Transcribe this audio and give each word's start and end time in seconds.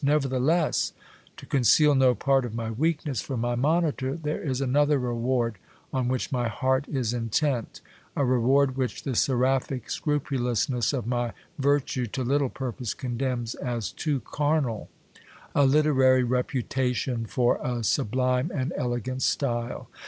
Nevertheless, 0.03 0.93
to 1.37 1.45
conceal 1.45 1.93
no 1.93 2.15
part 2.15 2.43
of 2.43 2.55
my 2.55 2.71
weakness 2.71 3.21
from 3.21 3.41
my 3.41 3.53
monitor, 3.53 4.15
there 4.15 4.41
is 4.41 4.59
another 4.59 4.97
reward 4.97 5.59
on 5.93 6.07
which 6.07 6.31
my 6.31 6.47
heart 6.47 6.87
is 6.87 7.13
intent, 7.13 7.81
a 8.15 8.25
reward 8.25 8.75
which 8.77 9.03
the 9.03 9.13
seraphic 9.15 9.91
scrupulousness 9.91 10.91
of 10.91 11.05
my 11.05 11.33
virtue 11.59 12.07
to 12.07 12.23
little 12.23 12.49
purpose 12.49 12.95
condemns 12.95 13.53
as 13.53 13.91
too 13.91 14.21
carnal; 14.21 14.89
a 15.53 15.67
literary 15.67 16.23
reputation 16.23 17.27
for 17.27 17.59
a 17.63 17.83
sub 17.83 18.15
lime 18.15 18.51
and 18.51 18.73
elegant 18.77 19.21
style. 19.21 19.87